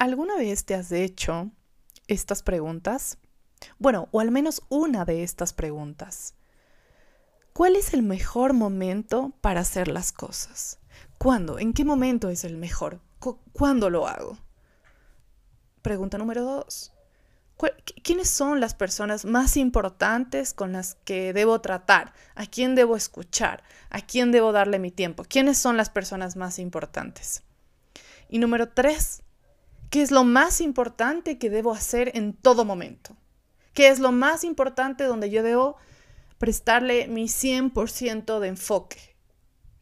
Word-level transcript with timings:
¿Alguna 0.00 0.36
vez 0.36 0.64
te 0.64 0.74
has 0.74 0.92
hecho 0.92 1.50
estas 2.08 2.42
preguntas? 2.42 3.18
Bueno, 3.78 4.08
o 4.12 4.20
al 4.20 4.30
menos 4.30 4.62
una 4.70 5.04
de 5.04 5.22
estas 5.22 5.52
preguntas. 5.52 6.36
¿Cuál 7.52 7.76
es 7.76 7.92
el 7.92 8.02
mejor 8.02 8.54
momento 8.54 9.34
para 9.42 9.60
hacer 9.60 9.88
las 9.88 10.10
cosas? 10.10 10.78
¿Cuándo? 11.18 11.58
¿En 11.58 11.74
qué 11.74 11.84
momento 11.84 12.30
es 12.30 12.44
el 12.44 12.56
mejor? 12.56 13.02
¿Cuándo 13.52 13.90
lo 13.90 14.08
hago? 14.08 14.38
Pregunta 15.82 16.16
número 16.16 16.44
dos. 16.44 16.94
¿Quiénes 18.02 18.30
son 18.30 18.58
las 18.58 18.72
personas 18.72 19.26
más 19.26 19.58
importantes 19.58 20.54
con 20.54 20.72
las 20.72 20.94
que 21.04 21.34
debo 21.34 21.60
tratar? 21.60 22.14
¿A 22.34 22.46
quién 22.46 22.74
debo 22.74 22.96
escuchar? 22.96 23.62
¿A 23.90 24.00
quién 24.00 24.32
debo 24.32 24.52
darle 24.52 24.78
mi 24.78 24.90
tiempo? 24.90 25.24
¿Quiénes 25.28 25.58
son 25.58 25.76
las 25.76 25.90
personas 25.90 26.36
más 26.36 26.58
importantes? 26.58 27.42
Y 28.30 28.38
número 28.38 28.70
tres, 28.70 29.22
¿qué 29.90 30.02
es 30.02 30.10
lo 30.10 30.24
más 30.24 30.60
importante 30.60 31.38
que 31.38 31.50
debo 31.50 31.72
hacer 31.72 32.12
en 32.14 32.32
todo 32.32 32.64
momento? 32.64 33.16
¿Qué 33.74 33.88
es 33.88 33.98
lo 33.98 34.12
más 34.12 34.44
importante 34.44 35.04
donde 35.04 35.30
yo 35.30 35.42
debo 35.42 35.76
prestarle 36.38 37.06
mi 37.08 37.24
100% 37.24 38.38
de 38.38 38.48
enfoque? 38.48 39.16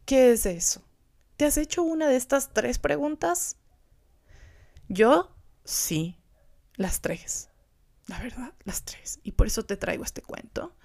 ¿Qué 0.05 0.31
es 0.31 0.45
eso? 0.45 0.81
¿Te 1.37 1.45
has 1.45 1.57
hecho 1.57 1.83
una 1.83 2.07
de 2.07 2.17
estas 2.17 2.51
tres 2.51 2.79
preguntas? 2.79 3.55
Yo 4.87 5.31
sí, 5.63 6.17
las 6.75 7.01
tres. 7.01 7.49
La 8.07 8.19
verdad, 8.19 8.53
las 8.63 8.83
tres. 8.83 9.19
Y 9.23 9.33
por 9.33 9.47
eso 9.47 9.63
te 9.63 9.77
traigo 9.77 10.03
este 10.03 10.21
cuento. 10.21 10.75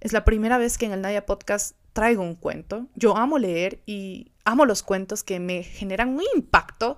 Es 0.00 0.12
la 0.12 0.24
primera 0.24 0.58
vez 0.58 0.78
que 0.78 0.86
en 0.86 0.92
el 0.92 1.02
Naya 1.02 1.26
Podcast 1.26 1.76
traigo 1.92 2.22
un 2.22 2.34
cuento. 2.34 2.88
Yo 2.94 3.16
amo 3.16 3.38
leer 3.38 3.82
y 3.86 4.32
amo 4.44 4.64
los 4.64 4.82
cuentos 4.82 5.22
que 5.22 5.38
me 5.38 5.62
generan 5.62 6.08
un 6.08 6.22
impacto 6.34 6.96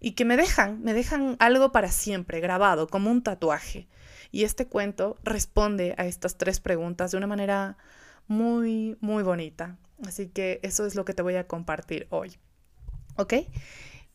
y 0.00 0.12
que 0.12 0.24
me 0.24 0.36
dejan, 0.36 0.82
me 0.82 0.94
dejan 0.94 1.36
algo 1.38 1.72
para 1.72 1.90
siempre, 1.90 2.40
grabado, 2.40 2.86
como 2.88 3.10
un 3.10 3.22
tatuaje. 3.22 3.88
Y 4.30 4.44
este 4.44 4.66
cuento 4.66 5.16
responde 5.22 5.94
a 5.98 6.06
estas 6.06 6.36
tres 6.36 6.60
preguntas 6.60 7.10
de 7.10 7.18
una 7.18 7.26
manera 7.26 7.76
muy, 8.26 8.96
muy 9.00 9.22
bonita. 9.22 9.78
Así 10.04 10.28
que 10.28 10.60
eso 10.62 10.84
es 10.86 10.94
lo 10.94 11.04
que 11.04 11.14
te 11.14 11.22
voy 11.22 11.36
a 11.36 11.46
compartir 11.46 12.06
hoy. 12.10 12.36
¿Ok? 13.16 13.34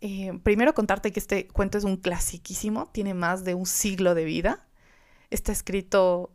Eh, 0.02 0.40
primero 0.44 0.74
contarte 0.74 1.12
que 1.12 1.20
este 1.20 1.48
cuento 1.48 1.78
es 1.78 1.84
un 1.84 1.98
clasiquísimo, 1.98 2.90
tiene 2.92 3.14
más 3.14 3.44
de 3.44 3.56
un 3.56 3.66
siglo 3.66 4.16
de 4.16 4.26
vida. 4.26 4.68
Está 5.30 5.52
escrito 5.52 6.32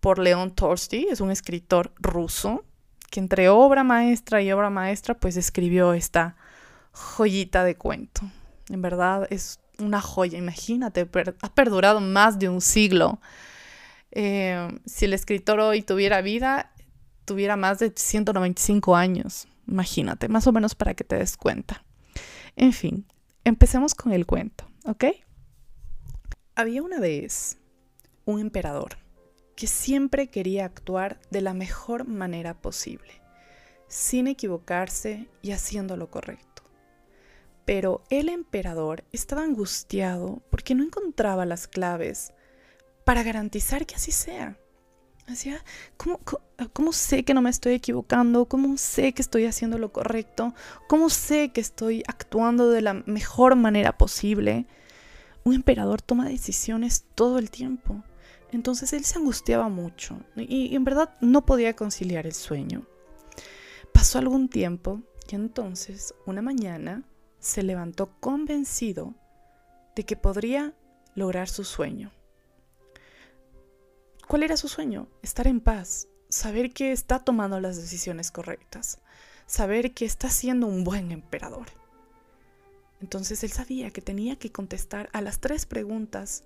por 0.00 0.18
León 0.18 0.54
Tolstoy, 0.54 1.06
es 1.10 1.20
un 1.20 1.30
escritor 1.30 1.92
ruso 1.96 2.64
que 3.10 3.20
entre 3.20 3.48
obra 3.50 3.84
maestra 3.84 4.40
y 4.40 4.50
obra 4.50 4.70
maestra 4.70 5.14
pues 5.14 5.36
escribió 5.36 5.92
esta 5.92 6.34
joyita 6.92 7.62
de 7.62 7.76
cuento. 7.76 8.22
En 8.72 8.80
verdad 8.80 9.26
es 9.28 9.60
una 9.78 10.00
joya, 10.00 10.38
imagínate, 10.38 11.06
ha 11.42 11.54
perdurado 11.54 12.00
más 12.00 12.38
de 12.38 12.48
un 12.48 12.62
siglo. 12.62 13.20
Eh, 14.10 14.66
si 14.86 15.04
el 15.04 15.12
escritor 15.12 15.60
hoy 15.60 15.82
tuviera 15.82 16.22
vida, 16.22 16.72
tuviera 17.26 17.56
más 17.56 17.80
de 17.80 17.92
195 17.94 18.96
años, 18.96 19.46
imagínate, 19.68 20.28
más 20.28 20.46
o 20.46 20.52
menos 20.52 20.74
para 20.74 20.94
que 20.94 21.04
te 21.04 21.16
des 21.16 21.36
cuenta. 21.36 21.84
En 22.56 22.72
fin, 22.72 23.06
empecemos 23.44 23.94
con 23.94 24.12
el 24.12 24.24
cuento, 24.24 24.66
¿ok? 24.86 25.04
Había 26.54 26.82
una 26.82 26.98
vez 26.98 27.58
un 28.24 28.40
emperador 28.40 28.96
que 29.54 29.66
siempre 29.66 30.28
quería 30.28 30.64
actuar 30.64 31.20
de 31.30 31.42
la 31.42 31.52
mejor 31.52 32.06
manera 32.06 32.54
posible, 32.54 33.20
sin 33.86 34.28
equivocarse 34.28 35.28
y 35.42 35.52
haciendo 35.52 35.98
lo 35.98 36.10
correcto. 36.10 36.51
Pero 37.64 38.02
el 38.10 38.28
emperador 38.28 39.04
estaba 39.12 39.42
angustiado 39.42 40.42
porque 40.50 40.74
no 40.74 40.82
encontraba 40.82 41.46
las 41.46 41.68
claves 41.68 42.32
para 43.04 43.22
garantizar 43.22 43.86
que 43.86 43.94
así 43.94 44.12
sea. 44.12 44.58
Decía, 45.26 45.64
¿cómo, 45.96 46.20
¿cómo, 46.72 46.92
sé 46.92 47.24
que 47.24 47.32
no 47.32 47.42
me 47.42 47.50
estoy 47.50 47.74
equivocando? 47.74 48.46
¿Cómo 48.46 48.76
sé 48.76 49.12
que 49.12 49.22
estoy 49.22 49.46
haciendo 49.46 49.78
lo 49.78 49.92
correcto? 49.92 50.52
¿Cómo 50.88 51.10
sé 51.10 51.50
que 51.50 51.60
estoy 51.60 52.02
actuando 52.08 52.70
de 52.70 52.82
la 52.82 52.94
mejor 52.94 53.54
manera 53.54 53.96
posible? 53.96 54.66
Un 55.44 55.54
emperador 55.54 56.02
toma 56.02 56.28
decisiones 56.28 57.04
todo 57.14 57.38
el 57.38 57.50
tiempo. 57.50 58.02
Entonces 58.50 58.92
él 58.92 59.04
se 59.04 59.18
angustiaba 59.18 59.68
mucho 59.68 60.18
y, 60.36 60.74
en 60.76 60.84
verdad 60.84 61.16
no 61.20 61.46
podía 61.46 61.74
conciliar 61.74 62.26
el 62.26 62.34
sueño. 62.34 62.86
Pasó 63.92 64.18
algún 64.18 64.48
tiempo 64.48 65.00
y 65.30 65.36
entonces 65.36 66.14
una 66.26 66.42
mañana 66.42 67.02
se 67.42 67.64
levantó 67.64 68.08
convencido 68.20 69.14
de 69.96 70.04
que 70.04 70.16
podría 70.16 70.72
lograr 71.14 71.48
su 71.48 71.64
sueño. 71.64 72.12
¿Cuál 74.28 74.44
era 74.44 74.56
su 74.56 74.68
sueño? 74.68 75.08
Estar 75.22 75.48
en 75.48 75.60
paz, 75.60 76.06
saber 76.28 76.72
que 76.72 76.92
está 76.92 77.18
tomando 77.18 77.60
las 77.60 77.76
decisiones 77.76 78.30
correctas, 78.30 79.00
saber 79.46 79.92
que 79.92 80.04
está 80.04 80.30
siendo 80.30 80.68
un 80.68 80.84
buen 80.84 81.10
emperador. 81.10 81.66
Entonces 83.00 83.42
él 83.42 83.50
sabía 83.50 83.90
que 83.90 84.00
tenía 84.00 84.36
que 84.36 84.52
contestar 84.52 85.10
a 85.12 85.20
las 85.20 85.40
tres 85.40 85.66
preguntas 85.66 86.44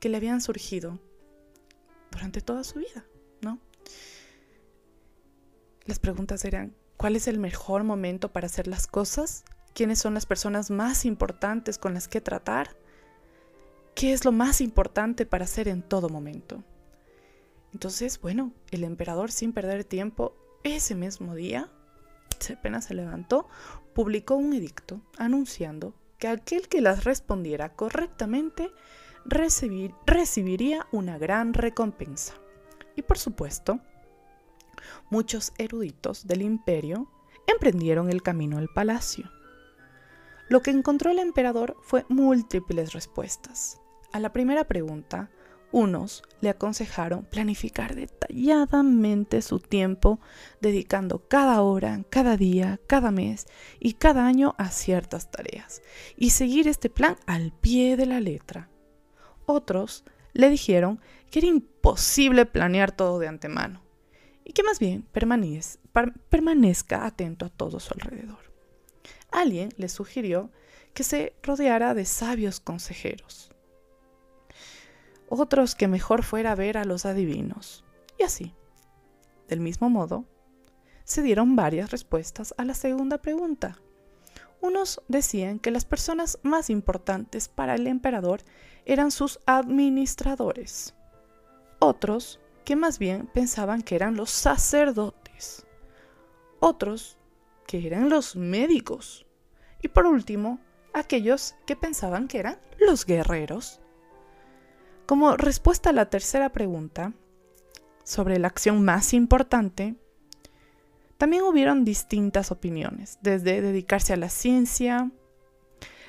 que 0.00 0.08
le 0.08 0.16
habían 0.16 0.40
surgido 0.40 0.98
durante 2.10 2.40
toda 2.40 2.64
su 2.64 2.80
vida, 2.80 3.06
¿no? 3.40 3.60
Las 5.84 6.00
preguntas 6.00 6.44
eran, 6.44 6.74
¿cuál 6.96 7.14
es 7.14 7.28
el 7.28 7.38
mejor 7.38 7.84
momento 7.84 8.32
para 8.32 8.46
hacer 8.46 8.66
las 8.66 8.88
cosas? 8.88 9.44
¿Quiénes 9.74 9.98
son 9.98 10.14
las 10.14 10.24
personas 10.24 10.70
más 10.70 11.04
importantes 11.04 11.78
con 11.78 11.94
las 11.94 12.08
que 12.08 12.20
tratar? 12.20 12.76
¿Qué 13.94 14.12
es 14.12 14.24
lo 14.24 14.32
más 14.32 14.60
importante 14.60 15.26
para 15.26 15.44
hacer 15.44 15.68
en 15.68 15.82
todo 15.82 16.08
momento? 16.08 16.62
Entonces, 17.72 18.20
bueno, 18.20 18.52
el 18.70 18.84
emperador 18.84 19.32
sin 19.32 19.52
perder 19.52 19.84
tiempo, 19.84 20.36
ese 20.62 20.94
mismo 20.94 21.34
día, 21.34 21.70
apenas 22.52 22.84
se 22.84 22.94
levantó, 22.94 23.48
publicó 23.94 24.36
un 24.36 24.52
edicto 24.52 25.00
anunciando 25.18 25.94
que 26.18 26.28
aquel 26.28 26.68
que 26.68 26.80
las 26.80 27.04
respondiera 27.04 27.74
correctamente 27.74 28.70
recibiría 29.24 30.86
una 30.92 31.18
gran 31.18 31.54
recompensa. 31.54 32.34
Y 32.96 33.02
por 33.02 33.18
supuesto, 33.18 33.80
muchos 35.10 35.52
eruditos 35.58 36.26
del 36.26 36.42
imperio 36.42 37.10
emprendieron 37.46 38.10
el 38.10 38.22
camino 38.22 38.58
al 38.58 38.68
palacio. 38.68 39.30
Lo 40.48 40.62
que 40.62 40.70
encontró 40.70 41.10
el 41.10 41.18
emperador 41.18 41.76
fue 41.82 42.04
múltiples 42.08 42.92
respuestas. 42.92 43.80
A 44.12 44.20
la 44.20 44.32
primera 44.32 44.64
pregunta, 44.64 45.30
unos 45.72 46.22
le 46.40 46.50
aconsejaron 46.50 47.24
planificar 47.24 47.96
detalladamente 47.96 49.42
su 49.42 49.58
tiempo, 49.58 50.20
dedicando 50.60 51.26
cada 51.26 51.62
hora, 51.62 52.04
cada 52.10 52.36
día, 52.36 52.78
cada 52.86 53.10
mes 53.10 53.46
y 53.80 53.94
cada 53.94 54.26
año 54.26 54.54
a 54.56 54.68
ciertas 54.68 55.30
tareas, 55.32 55.82
y 56.16 56.30
seguir 56.30 56.68
este 56.68 56.90
plan 56.90 57.16
al 57.26 57.52
pie 57.52 57.96
de 57.96 58.06
la 58.06 58.20
letra. 58.20 58.68
Otros 59.46 60.04
le 60.32 60.50
dijeron 60.50 61.00
que 61.30 61.40
era 61.40 61.48
imposible 61.48 62.46
planear 62.46 62.92
todo 62.92 63.18
de 63.18 63.28
antemano 63.28 63.82
y 64.44 64.52
que 64.52 64.62
más 64.62 64.78
bien 64.78 65.08
permanezca 65.10 67.06
atento 67.06 67.46
a 67.46 67.50
todo 67.50 67.80
su 67.80 67.94
alrededor. 67.94 68.43
Alguien 69.34 69.70
le 69.78 69.88
sugirió 69.88 70.52
que 70.94 71.02
se 71.02 71.34
rodeara 71.42 71.92
de 71.92 72.04
sabios 72.04 72.60
consejeros. 72.60 73.50
Otros 75.28 75.74
que 75.74 75.88
mejor 75.88 76.22
fuera 76.22 76.54
ver 76.54 76.78
a 76.78 76.84
los 76.84 77.04
adivinos. 77.04 77.84
Y 78.16 78.22
así. 78.22 78.54
Del 79.48 79.58
mismo 79.58 79.90
modo, 79.90 80.24
se 81.02 81.20
dieron 81.20 81.56
varias 81.56 81.90
respuestas 81.90 82.54
a 82.58 82.64
la 82.64 82.74
segunda 82.74 83.18
pregunta. 83.18 83.76
Unos 84.60 85.02
decían 85.08 85.58
que 85.58 85.72
las 85.72 85.84
personas 85.84 86.38
más 86.44 86.70
importantes 86.70 87.48
para 87.48 87.74
el 87.74 87.88
emperador 87.88 88.40
eran 88.84 89.10
sus 89.10 89.40
administradores. 89.46 90.94
Otros 91.80 92.38
que 92.64 92.76
más 92.76 93.00
bien 93.00 93.26
pensaban 93.34 93.82
que 93.82 93.96
eran 93.96 94.14
los 94.14 94.30
sacerdotes. 94.30 95.66
Otros 96.60 97.18
que 97.66 97.86
eran 97.86 98.08
los 98.08 98.36
médicos. 98.36 99.26
Y 99.82 99.88
por 99.88 100.06
último, 100.06 100.60
aquellos 100.92 101.54
que 101.66 101.76
pensaban 101.76 102.28
que 102.28 102.38
eran 102.38 102.58
los 102.78 103.04
guerreros. 103.04 103.80
Como 105.06 105.36
respuesta 105.36 105.90
a 105.90 105.92
la 105.92 106.08
tercera 106.08 106.50
pregunta, 106.50 107.12
sobre 108.04 108.38
la 108.38 108.48
acción 108.48 108.84
más 108.84 109.12
importante, 109.12 109.96
también 111.18 111.42
hubieron 111.42 111.84
distintas 111.84 112.50
opiniones, 112.50 113.18
desde 113.22 113.60
dedicarse 113.60 114.12
a 114.12 114.16
la 114.16 114.28
ciencia, 114.28 115.10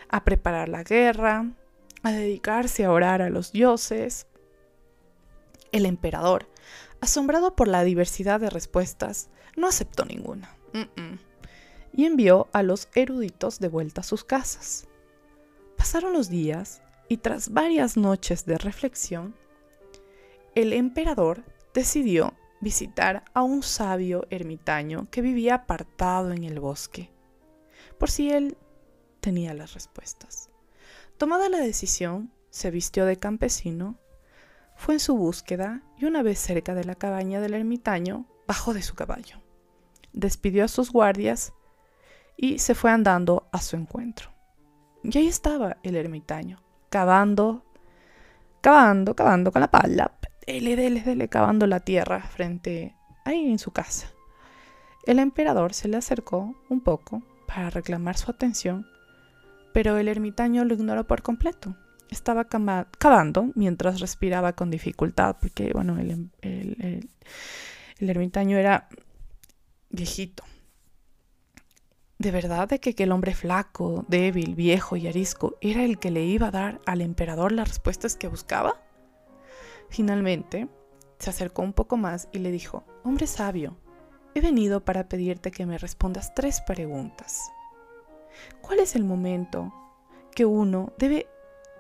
a 0.10 0.24
preparar 0.24 0.70
la 0.70 0.84
guerra, 0.84 1.52
a 2.04 2.12
dedicarse 2.12 2.86
a 2.86 2.92
orar 2.92 3.22
a 3.22 3.30
los 3.30 3.52
dioses. 3.52 4.28
El 5.72 5.86
emperador, 5.86 6.50
asombrado 7.02 7.56
por 7.56 7.68
la 7.68 7.84
diversidad 7.84 8.40
de 8.40 8.50
respuestas, 8.50 9.30
no 9.56 9.68
aceptó 9.68 10.06
ninguna 10.06 10.56
y 11.96 12.06
envió 12.06 12.50
a 12.52 12.62
los 12.62 12.90
eruditos 12.94 13.60
de 13.60 13.70
vuelta 13.70 14.02
a 14.02 14.04
sus 14.04 14.26
casas. 14.26 14.88
Pasaron 15.78 16.12
los 16.12 16.30
días 16.30 16.82
y 17.08 17.18
tras 17.18 17.50
varias 17.50 17.96
noches 17.96 18.46
de 18.46 18.58
reflexión, 18.58 19.34
el 20.56 20.74
emperador 20.74 21.44
decidió 21.74 22.34
visitar 22.60 23.24
a 23.34 23.44
un 23.44 23.64
sabio 23.64 24.28
ermitaño 24.30 25.08
que 25.10 25.22
vivía 25.22 25.56
apartado 25.56 26.32
en 26.32 26.44
el 26.44 26.60
bosque, 26.60 27.12
por 27.98 28.10
si 28.10 28.30
él 28.30 28.58
tenía 29.22 29.54
las 29.54 29.74
respuestas. 29.74 30.50
Tomada 31.18 31.48
la 31.48 31.60
decisión, 31.60 32.32
se 32.50 32.72
vistió 32.72 33.06
de 33.06 33.18
campesino, 33.18 33.98
fue 34.76 34.96
en 34.96 35.00
su 35.00 35.16
búsqueda 35.16 35.82
y 35.98 36.06
una 36.06 36.24
vez 36.24 36.40
cerca 36.40 36.74
de 36.74 36.84
la 36.84 36.96
cabaña 36.96 37.40
del 37.40 37.54
ermitaño, 37.54 38.26
bajó 38.48 38.74
de 38.74 38.82
su 38.82 38.96
caballo, 38.96 39.42
despidió 40.12 40.66
a 40.66 40.70
sus 40.70 40.92
guardias 40.92 41.54
y 42.38 42.60
se 42.60 42.76
fue 42.76 42.92
andando 42.92 43.48
a 43.52 43.62
su 43.62 43.76
encuentro. 43.76 44.30
Y 45.04 45.18
ahí 45.18 45.28
estaba 45.28 45.78
el 45.84 45.96
ermitaño, 45.96 46.62
cavando, 46.90 47.64
cavando, 48.62 49.16
cavando 49.16 49.52
con 49.52 49.62
la 49.62 49.70
pala, 49.70 50.12
dele, 50.48 50.76
dele, 50.76 51.02
dele, 51.02 51.28
cavando 51.28 51.68
la 51.68 51.80
tierra 51.80 52.22
frente 52.22 52.96
ahí 53.24 53.50
en 53.50 53.60
su 53.60 53.72
casa. 53.72 54.08
El 55.06 55.20
emperador 55.20 55.74
se 55.74 55.88
le 55.88 55.98
acercó 55.98 56.56
un 56.70 56.82
poco 56.82 57.22
para 57.48 57.70
reclamar 57.70 58.18
su 58.18 58.32
atención, 58.32 58.88
pero 59.74 59.98
el 59.98 60.08
ermitaño 60.08 60.66
lo 60.66 60.74
ignoró 60.74 61.06
por 61.06 61.22
completo. 61.22 61.76
Estaba 62.10 62.46
cavando 62.46 63.52
mientras 63.56 64.00
respiraba 64.00 64.54
con 64.54 64.72
dificultad, 64.72 65.36
porque 65.40 65.72
bueno, 65.74 66.00
el, 66.00 66.30
el 66.42 68.10
ermitaño 68.10 68.58
era 68.58 68.88
viejito, 69.90 70.44
¿De 72.26 72.32
verdad 72.32 72.68
de 72.68 72.80
que 72.80 72.90
aquel 72.90 73.12
hombre 73.12 73.36
flaco, 73.36 74.04
débil, 74.08 74.56
viejo 74.56 74.96
y 74.96 75.08
arisco 75.08 75.58
era 75.62 75.84
el 75.84 76.00
que 76.00 76.10
le 76.10 76.24
iba 76.24 76.48
a 76.48 76.52
dar 76.52 76.82
al 76.88 77.02
emperador 77.02 77.52
las 77.52 77.68
respuestas 77.68 78.16
que 78.16 78.28
buscaba? 78.28 78.82
Finalmente, 79.90 80.68
se 81.20 81.30
acercó 81.30 81.62
un 81.62 81.74
poco 81.74 81.98
más 81.98 82.28
y 82.32 82.40
le 82.40 82.50
dijo, 82.50 82.84
Hombre 83.04 83.28
sabio, 83.28 83.78
he 84.34 84.42
venido 84.42 84.84
para 84.84 85.08
pedirte 85.08 85.52
que 85.52 85.68
me 85.68 85.78
respondas 85.78 86.34
tres 86.34 86.62
preguntas. 86.62 87.44
¿Cuál 88.60 88.80
es 88.80 88.96
el 88.96 89.04
momento 89.04 89.72
que 90.34 90.46
uno 90.46 90.94
debe 90.98 91.28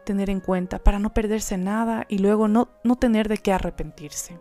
tener 0.05 0.29
en 0.29 0.41
cuenta 0.41 0.77
para 0.77 0.99
no 0.99 1.11
perderse 1.11 1.57
nada 1.57 2.05
y 2.07 2.19
luego 2.19 2.47
no, 2.47 2.69
no 2.83 2.97
tener 2.97 3.29
de 3.29 3.39
qué 3.39 3.51
arrepentirse? 3.51 4.37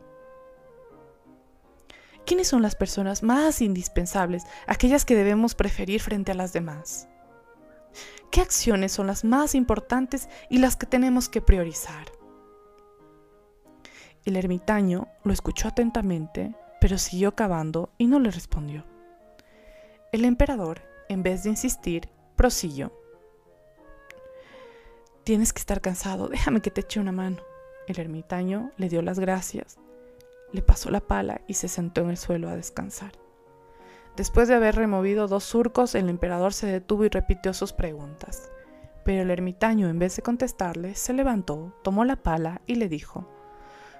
¿Quiénes 2.26 2.48
son 2.48 2.62
las 2.62 2.74
personas 2.74 3.22
más 3.22 3.60
indispensables, 3.60 4.44
aquellas 4.66 5.04
que 5.04 5.14
debemos 5.14 5.54
preferir 5.54 6.00
frente 6.00 6.32
a 6.32 6.34
las 6.34 6.54
demás? 6.54 7.08
¿Qué 8.30 8.40
acciones 8.40 8.92
son 8.92 9.06
las 9.06 9.24
más 9.24 9.54
importantes 9.54 10.28
y 10.48 10.58
las 10.58 10.76
que 10.76 10.86
tenemos 10.86 11.28
que 11.28 11.42
priorizar? 11.42 12.10
El 14.24 14.36
ermitaño 14.36 15.08
lo 15.22 15.34
escuchó 15.34 15.68
atentamente, 15.68 16.54
pero 16.80 16.96
siguió 16.96 17.34
cavando 17.34 17.90
y 17.98 18.06
no 18.06 18.18
le 18.18 18.30
respondió. 18.30 18.84
El 20.10 20.24
emperador, 20.24 20.80
en 21.10 21.22
vez 21.22 21.42
de 21.42 21.50
insistir, 21.50 22.08
prosiguió. 22.36 22.90
Tienes 25.24 25.52
que 25.52 25.60
estar 25.60 25.82
cansado, 25.82 26.28
déjame 26.28 26.62
que 26.62 26.70
te 26.70 26.80
eche 26.80 27.00
una 27.00 27.12
mano. 27.12 27.42
El 27.86 28.00
ermitaño 28.00 28.72
le 28.78 28.88
dio 28.88 29.02
las 29.02 29.18
gracias 29.18 29.78
le 30.54 30.62
pasó 30.62 30.88
la 30.90 31.00
pala 31.00 31.40
y 31.48 31.54
se 31.54 31.66
sentó 31.66 32.02
en 32.02 32.10
el 32.10 32.16
suelo 32.16 32.48
a 32.48 32.54
descansar. 32.54 33.12
Después 34.16 34.46
de 34.46 34.54
haber 34.54 34.76
removido 34.76 35.26
dos 35.26 35.42
surcos, 35.42 35.96
el 35.96 36.08
emperador 36.08 36.52
se 36.52 36.68
detuvo 36.68 37.04
y 37.04 37.08
repitió 37.08 37.52
sus 37.52 37.72
preguntas. 37.72 38.52
Pero 39.04 39.22
el 39.22 39.30
ermitaño, 39.32 39.88
en 39.88 39.98
vez 39.98 40.14
de 40.14 40.22
contestarle, 40.22 40.94
se 40.94 41.12
levantó, 41.12 41.74
tomó 41.82 42.04
la 42.04 42.14
pala 42.14 42.62
y 42.66 42.76
le 42.76 42.88
dijo, 42.88 43.28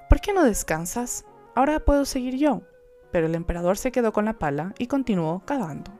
¿Por 0.09 0.21
qué 0.21 0.33
no 0.33 0.45
descansas? 0.45 1.25
Ahora 1.57 1.81
puedo 1.81 2.05
seguir 2.05 2.37
yo. 2.37 2.63
Pero 3.11 3.27
el 3.27 3.35
emperador 3.35 3.77
se 3.77 3.91
quedó 3.91 4.13
con 4.13 4.25
la 4.25 4.35
pala 4.35 4.75
y 4.79 4.87
continuó 4.87 5.43
cavando. 5.45 5.91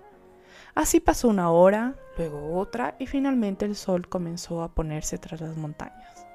Así 0.77 1.01
pasó 1.01 1.29
una 1.29 1.51
hora, 1.51 1.97
luego 2.17 2.57
otra, 2.57 2.95
y 3.01 3.07
finalmente 3.07 3.65
el 3.65 3.75
sol 3.75 4.09
comenzó 4.09 4.63
a 4.63 4.73
ponerse 4.73 5.19
tras 5.19 5.41
las 5.41 5.57
montañas. 5.57 6.27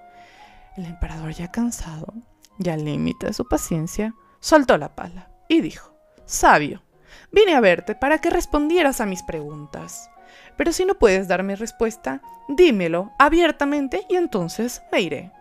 El 0.76 0.86
emperador 0.86 1.32
ya 1.32 1.52
cansado 1.52 2.14
y 2.60 2.70
al 2.70 2.86
límite 2.86 3.28
de 3.28 3.34
su 3.34 3.48
paciencia, 3.48 4.14
soltó 4.40 4.78
la 4.78 4.96
pala 4.96 5.32
y 5.48 5.62
dijo, 5.62 5.94
Sabio, 6.26 6.84
vine 7.32 7.56
a 7.56 7.60
verte 7.60 7.96
para 7.96 8.20
que 8.20 8.30
respondieras 8.30 9.02
a 9.02 9.06
mis 9.06 9.24
preguntas. 9.24 10.10
Pero 10.58 10.72
si 10.74 10.86
no 10.86 10.96
puedes 10.96 11.28
darme 11.28 11.56
respuesta, 11.56 12.22
dímelo 12.48 13.12
abiertamente 13.18 14.06
y 14.10 14.16
entonces 14.16 14.82
me 14.92 15.02
iré. 15.02 15.32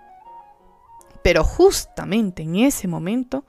Pero 1.22 1.44
justamente 1.44 2.42
en 2.42 2.56
ese 2.56 2.88
momento 2.88 3.44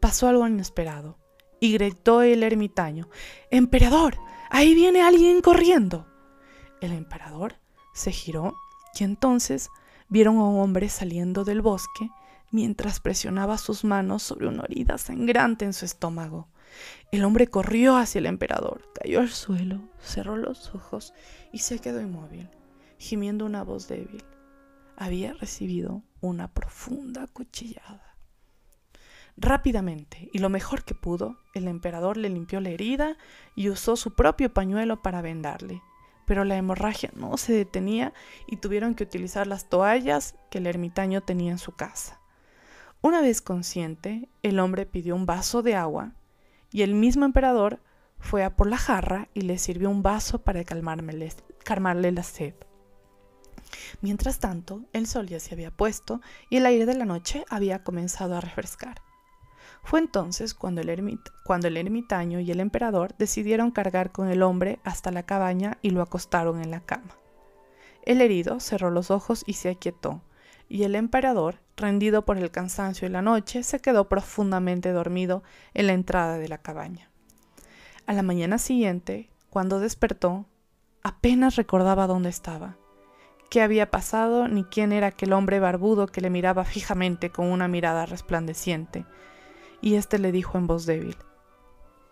pasó 0.00 0.28
algo 0.28 0.46
inesperado 0.48 1.18
y 1.60 1.74
gritó 1.74 2.22
el 2.22 2.42
ermitaño, 2.42 3.08
Emperador, 3.50 4.16
ahí 4.48 4.74
viene 4.74 5.02
alguien 5.02 5.42
corriendo. 5.42 6.06
El 6.80 6.92
emperador 6.92 7.56
se 7.92 8.10
giró 8.10 8.54
y 8.98 9.04
entonces 9.04 9.68
vieron 10.08 10.38
a 10.38 10.44
un 10.44 10.58
hombre 10.60 10.88
saliendo 10.88 11.44
del 11.44 11.60
bosque 11.60 12.10
mientras 12.50 13.00
presionaba 13.00 13.58
sus 13.58 13.84
manos 13.84 14.22
sobre 14.22 14.48
una 14.48 14.64
herida 14.64 14.98
sangrante 14.98 15.64
en 15.64 15.72
su 15.72 15.84
estómago. 15.84 16.48
El 17.12 17.24
hombre 17.24 17.48
corrió 17.48 17.96
hacia 17.96 18.20
el 18.20 18.26
emperador, 18.26 18.88
cayó 18.94 19.20
al 19.20 19.30
suelo, 19.30 19.80
cerró 20.00 20.36
los 20.36 20.74
ojos 20.74 21.14
y 21.52 21.58
se 21.58 21.78
quedó 21.78 22.00
inmóvil, 22.00 22.48
gimiendo 22.98 23.44
una 23.44 23.64
voz 23.64 23.88
débil. 23.88 24.24
Había 24.96 25.32
recibido 25.32 26.02
una 26.20 26.52
profunda 26.52 27.26
cuchillada. 27.26 28.16
Rápidamente, 29.36 30.28
y 30.32 30.38
lo 30.38 30.50
mejor 30.50 30.84
que 30.84 30.94
pudo, 30.94 31.38
el 31.54 31.66
emperador 31.66 32.16
le 32.18 32.28
limpió 32.28 32.60
la 32.60 32.70
herida 32.70 33.16
y 33.54 33.70
usó 33.70 33.96
su 33.96 34.14
propio 34.14 34.52
pañuelo 34.52 35.00
para 35.00 35.22
vendarle. 35.22 35.82
Pero 36.26 36.44
la 36.44 36.56
hemorragia 36.56 37.10
no 37.14 37.36
se 37.38 37.54
detenía 37.54 38.12
y 38.46 38.58
tuvieron 38.58 38.94
que 38.94 39.04
utilizar 39.04 39.46
las 39.46 39.68
toallas 39.68 40.36
que 40.50 40.58
el 40.58 40.66
ermitaño 40.66 41.22
tenía 41.22 41.52
en 41.52 41.58
su 41.58 41.72
casa. 41.72 42.19
Una 43.02 43.22
vez 43.22 43.40
consciente, 43.40 44.28
el 44.42 44.60
hombre 44.60 44.84
pidió 44.84 45.14
un 45.14 45.24
vaso 45.24 45.62
de 45.62 45.74
agua 45.74 46.12
y 46.70 46.82
el 46.82 46.94
mismo 46.94 47.24
emperador 47.24 47.80
fue 48.18 48.44
a 48.44 48.56
por 48.56 48.66
la 48.66 48.76
jarra 48.76 49.28
y 49.32 49.40
le 49.42 49.56
sirvió 49.56 49.88
un 49.88 50.02
vaso 50.02 50.40
para 50.40 50.64
calmarle 50.64 52.12
la 52.12 52.22
sed. 52.22 52.54
Mientras 54.02 54.38
tanto, 54.38 54.84
el 54.92 55.06
sol 55.06 55.26
ya 55.26 55.40
se 55.40 55.54
había 55.54 55.70
puesto 55.70 56.20
y 56.50 56.58
el 56.58 56.66
aire 56.66 56.84
de 56.84 56.94
la 56.94 57.06
noche 57.06 57.44
había 57.48 57.82
comenzado 57.82 58.36
a 58.36 58.40
refrescar. 58.40 59.00
Fue 59.82 59.98
entonces 59.98 60.52
cuando 60.54 60.82
el, 60.82 60.88
ermitaño 60.90 62.40
y 62.40 62.50
el 62.50 62.60
emperador 62.60 63.14
decidieron 63.16 63.70
cargar 63.70 64.12
con 64.12 64.28
el 64.28 64.42
hombre 64.42 64.78
hasta 64.84 65.10
la 65.10 65.22
cabaña 65.22 65.78
y 65.80 65.90
lo 65.90 66.02
acostaron 66.02 66.60
en 66.60 66.70
la 66.70 66.80
cama. 66.80 67.16
El 68.02 68.20
herido 68.20 68.60
cerró 68.60 68.90
los 68.90 69.10
ojos 69.10 69.42
y 69.46 69.54
se 69.54 69.70
aquietó, 69.70 70.22
y 70.70 70.84
el 70.84 70.94
emperador, 70.94 71.56
rendido 71.76 72.24
por 72.24 72.38
el 72.38 72.52
cansancio 72.52 73.08
y 73.08 73.10
la 73.10 73.22
noche, 73.22 73.64
se 73.64 73.80
quedó 73.80 74.08
profundamente 74.08 74.92
dormido 74.92 75.42
en 75.74 75.88
la 75.88 75.94
entrada 75.94 76.38
de 76.38 76.48
la 76.48 76.58
cabaña. 76.58 77.10
A 78.06 78.12
la 78.12 78.22
mañana 78.22 78.56
siguiente, 78.56 79.28
cuando 79.50 79.80
despertó, 79.80 80.46
apenas 81.02 81.56
recordaba 81.56 82.06
dónde 82.06 82.30
estaba, 82.30 82.76
qué 83.50 83.62
había 83.62 83.90
pasado 83.90 84.46
ni 84.46 84.62
quién 84.62 84.92
era 84.92 85.08
aquel 85.08 85.32
hombre 85.32 85.58
barbudo 85.58 86.06
que 86.06 86.20
le 86.20 86.30
miraba 86.30 86.64
fijamente 86.64 87.30
con 87.30 87.48
una 87.48 87.66
mirada 87.66 88.06
resplandeciente, 88.06 89.04
y 89.80 89.96
éste 89.96 90.20
le 90.20 90.30
dijo 90.30 90.56
en 90.56 90.68
voz 90.68 90.86
débil, 90.86 91.16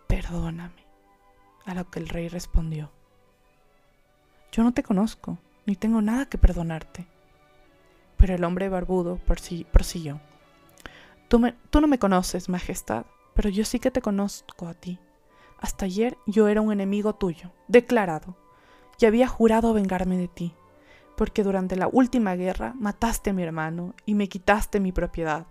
Perdóname, 0.07 0.85
a 1.65 1.75
lo 1.75 1.89
que 1.89 1.99
el 1.99 2.09
rey 2.09 2.27
respondió, 2.27 2.91
Yo 4.51 4.63
no 4.63 4.73
te 4.73 4.83
conozco, 4.83 5.37
ni 5.65 5.77
tengo 5.77 6.01
nada 6.01 6.25
que 6.25 6.37
perdonarte. 6.37 7.07
Pero 8.19 8.35
el 8.35 8.43
hombre 8.43 8.69
barbudo 8.69 9.17
prosiguió. 9.71 10.21
Tú, 11.27 11.41
tú 11.71 11.81
no 11.81 11.87
me 11.87 11.97
conoces, 11.97 12.49
Majestad, 12.49 13.05
pero 13.33 13.49
yo 13.49 13.65
sí 13.65 13.79
que 13.79 13.89
te 13.89 14.03
conozco 14.03 14.67
a 14.67 14.75
ti. 14.75 14.99
Hasta 15.59 15.85
ayer 15.85 16.17
yo 16.27 16.47
era 16.47 16.61
un 16.61 16.71
enemigo 16.71 17.15
tuyo, 17.15 17.51
declarado, 17.67 18.35
y 18.99 19.05
había 19.05 19.27
jurado 19.27 19.73
vengarme 19.73 20.17
de 20.17 20.27
ti, 20.27 20.53
porque 21.15 21.43
durante 21.43 21.75
la 21.75 21.87
última 21.87 22.35
guerra 22.35 22.73
mataste 22.77 23.31
a 23.31 23.33
mi 23.33 23.43
hermano 23.43 23.95
y 24.05 24.13
me 24.13 24.29
quitaste 24.29 24.79
mi 24.79 24.91
propiedad. 24.91 25.47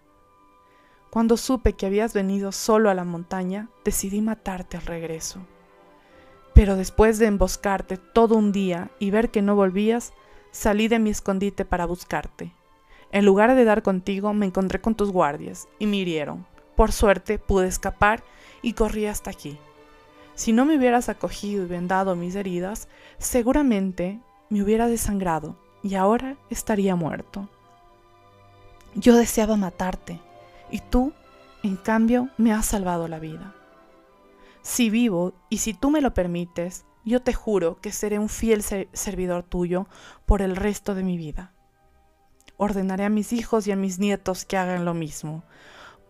Cuando 1.10 1.38
supe 1.38 1.72
que 1.72 1.86
habías 1.86 2.12
venido 2.12 2.52
solo 2.52 2.90
a 2.90 2.94
la 2.94 3.04
montaña, 3.04 3.70
decidí 3.84 4.20
matarte 4.20 4.76
al 4.76 4.84
regreso. 4.84 5.40
Pero 6.54 6.76
después 6.76 7.18
de 7.18 7.26
emboscarte 7.26 7.96
todo 7.96 8.36
un 8.36 8.52
día 8.52 8.90
y 8.98 9.10
ver 9.10 9.30
que 9.30 9.40
no 9.40 9.56
volvías, 9.56 10.12
salí 10.50 10.88
de 10.88 10.98
mi 10.98 11.10
escondite 11.10 11.64
para 11.64 11.86
buscarte. 11.86 12.52
En 13.10 13.24
lugar 13.24 13.54
de 13.54 13.64
dar 13.64 13.82
contigo, 13.82 14.34
me 14.34 14.46
encontré 14.46 14.80
con 14.80 14.94
tus 14.94 15.10
guardias 15.10 15.68
y 15.78 15.86
me 15.86 15.96
hirieron. 15.96 16.46
Por 16.76 16.92
suerte 16.92 17.38
pude 17.38 17.66
escapar 17.66 18.22
y 18.62 18.74
corrí 18.74 19.06
hasta 19.06 19.30
aquí. 19.30 19.58
Si 20.34 20.52
no 20.52 20.64
me 20.64 20.76
hubieras 20.76 21.08
acogido 21.08 21.64
y 21.64 21.66
vendado 21.66 22.14
mis 22.14 22.36
heridas, 22.36 22.88
seguramente 23.18 24.20
me 24.50 24.62
hubiera 24.62 24.86
desangrado 24.86 25.56
y 25.82 25.94
ahora 25.94 26.36
estaría 26.50 26.94
muerto. 26.94 27.48
Yo 28.94 29.16
deseaba 29.16 29.56
matarte 29.56 30.20
y 30.70 30.80
tú, 30.80 31.12
en 31.62 31.76
cambio, 31.76 32.28
me 32.36 32.52
has 32.52 32.66
salvado 32.66 33.08
la 33.08 33.18
vida. 33.18 33.54
Si 34.62 34.90
vivo 34.90 35.32
y 35.48 35.58
si 35.58 35.72
tú 35.74 35.90
me 35.90 36.00
lo 36.00 36.14
permites, 36.14 36.84
yo 37.04 37.22
te 37.22 37.32
juro 37.32 37.80
que 37.80 37.90
seré 37.90 38.18
un 38.18 38.28
fiel 38.28 38.62
servidor 38.62 39.42
tuyo 39.42 39.88
por 40.26 40.42
el 40.42 40.56
resto 40.56 40.94
de 40.94 41.02
mi 41.02 41.16
vida. 41.16 41.52
Ordenaré 42.58 43.04
a 43.04 43.08
mis 43.08 43.32
hijos 43.32 43.66
y 43.66 43.72
a 43.72 43.76
mis 43.76 43.98
nietos 43.98 44.44
que 44.44 44.58
hagan 44.58 44.84
lo 44.84 44.92
mismo. 44.92 45.44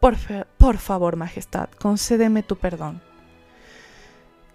Por, 0.01 0.17
por 0.57 0.79
favor, 0.79 1.15
Majestad, 1.15 1.69
concédeme 1.71 2.43
tu 2.43 2.57
perdón. 2.57 3.01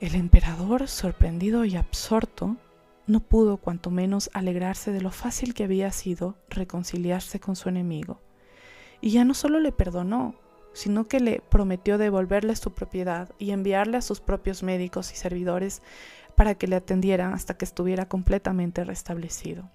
El 0.02 0.16
emperador, 0.16 0.90
sorprendido 0.90 1.64
y 1.64 1.78
absorto, 1.78 2.58
no 3.06 3.20
pudo 3.20 3.58
cuanto 3.58 3.92
menos 3.92 4.30
alegrarse 4.34 4.92
de 4.92 5.02
lo 5.02 5.12
fácil 5.12 5.54
que 5.54 5.66
había 5.66 5.92
sido 5.92 6.36
reconciliarse 6.50 7.40
con 7.40 7.56
su 7.56 7.70
enemigo. 7.70 8.20
Y 9.00 9.12
ya 9.12 9.24
no 9.24 9.34
solo 9.34 9.60
le 9.60 9.72
perdonó, 9.72 10.36
sino 10.74 11.08
que 11.08 11.20
le 11.20 11.42
prometió 11.50 11.98
devolverle 11.98 12.56
su 12.56 12.74
propiedad 12.74 13.30
y 13.38 13.52
enviarle 13.52 13.98
a 13.98 14.02
sus 14.02 14.20
propios 14.20 14.64
médicos 14.64 15.12
y 15.14 15.16
servidores 15.16 15.82
para 16.36 16.56
que 16.56 16.68
le 16.68 16.78
atendieran 16.78 17.34
hasta 17.34 17.56
que 17.56 17.66
estuviera 17.66 18.08
completamente 18.08 18.84
restablecido. 18.84 19.70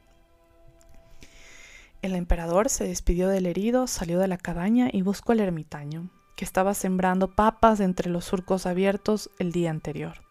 El 2.00 2.14
emperador 2.14 2.68
se 2.68 2.84
despidió 2.84 3.28
del 3.28 3.46
herido, 3.46 3.88
salió 3.88 4.20
de 4.20 4.28
la 4.28 4.38
cabaña 4.38 4.88
y 4.92 5.02
buscó 5.02 5.32
al 5.32 5.40
ermitaño, 5.40 6.10
que 6.36 6.44
estaba 6.44 6.74
sembrando 6.74 7.34
papas 7.34 7.80
entre 7.80 8.08
los 8.08 8.24
surcos 8.24 8.66
abiertos 8.66 9.30
el 9.40 9.50
día 9.50 9.70
anterior. 9.70 10.22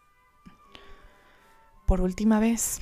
Por 1.85 1.99
última 1.99 2.39
vez, 2.39 2.79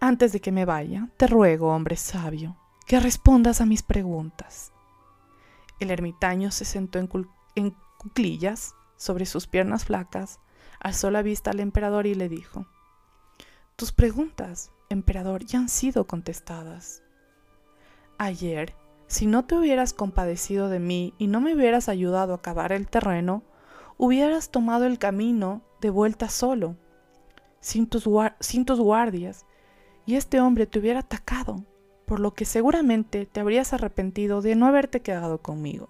antes 0.00 0.32
de 0.32 0.40
que 0.40 0.52
me 0.52 0.64
vaya, 0.64 1.08
te 1.18 1.26
ruego, 1.26 1.74
hombre 1.74 1.96
sabio, 1.96 2.56
que 2.86 2.98
respondas 2.98 3.60
a 3.60 3.66
mis 3.66 3.82
preguntas. 3.82 4.72
El 5.78 5.90
ermitaño 5.90 6.50
se 6.50 6.64
sentó 6.64 6.98
en, 6.98 7.76
cuclillas 7.98 8.74
sobre 8.96 9.26
sus 9.26 9.46
piernas 9.46 9.84
flacas, 9.84 10.40
alzó 10.80 11.10
la 11.10 11.20
vista 11.20 11.50
al 11.50 11.60
emperador 11.60 12.06
y 12.06 12.14
le 12.14 12.30
dijo, 12.30 12.66
Tus 13.76 13.92
preguntas, 13.92 14.72
emperador, 14.88 15.44
ya 15.44 15.58
han 15.58 15.68
sido 15.68 16.06
contestadas. 16.06 17.03
Ayer, 18.18 18.74
si 19.06 19.26
no 19.26 19.44
te 19.44 19.56
hubieras 19.56 19.92
compadecido 19.92 20.68
de 20.68 20.78
mí 20.78 21.14
y 21.18 21.26
no 21.26 21.40
me 21.40 21.54
hubieras 21.54 21.88
ayudado 21.88 22.34
a 22.34 22.42
cavar 22.42 22.72
el 22.72 22.88
terreno, 22.88 23.42
hubieras 23.96 24.50
tomado 24.50 24.86
el 24.86 24.98
camino 24.98 25.62
de 25.80 25.90
vuelta 25.90 26.28
solo, 26.28 26.76
sin 27.60 27.86
tus, 27.86 28.06
guardias, 28.78 29.46
y 30.06 30.14
este 30.14 30.40
hombre 30.40 30.66
te 30.66 30.78
hubiera 30.78 31.00
atacado, 31.00 31.64
por 32.06 32.20
lo 32.20 32.34
que 32.34 32.44
seguramente 32.44 33.26
te 33.26 33.40
habrías 33.40 33.72
arrepentido 33.72 34.42
de 34.42 34.54
no 34.54 34.66
haberte 34.66 35.00
quedado 35.00 35.38
conmigo. 35.38 35.88